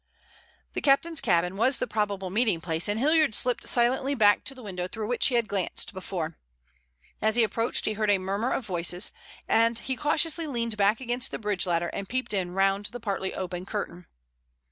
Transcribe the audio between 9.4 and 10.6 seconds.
and he cautiously